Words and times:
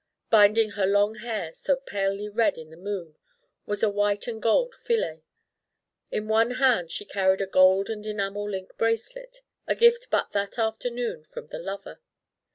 Binding 0.31 0.71
her 0.71 0.87
long 0.87 1.13
hair, 1.19 1.53
so 1.53 1.75
palely 1.75 2.27
red 2.27 2.57
in 2.57 2.71
the 2.71 2.75
moon, 2.75 3.17
was 3.67 3.83
a 3.83 3.89
white 3.91 4.25
and 4.25 4.41
gold 4.41 4.73
fillet. 4.73 5.21
In 6.09 6.27
one 6.27 6.55
hand 6.57 6.91
she 6.91 7.05
carried 7.05 7.39
a 7.39 7.45
gold 7.45 7.87
and 7.87 8.03
enamel 8.03 8.49
link 8.49 8.75
bracelet, 8.79 9.43
a 9.67 9.75
gift 9.75 10.07
but 10.09 10.31
that 10.31 10.57
afternoon 10.57 11.23
from 11.23 11.45
the 11.49 11.59
lover. 11.59 11.99